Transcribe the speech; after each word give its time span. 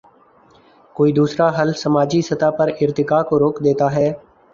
کوئی 0.95 1.11
دوسرا 1.13 1.47
حل 1.57 1.69
سماجی 1.83 2.21
سطح 2.29 2.49
پر 2.57 2.67
ارتقا 2.81 3.21
کو 3.27 3.39
روک 3.39 3.55
دیتا 3.63 3.87
ہے۔ 3.95 4.07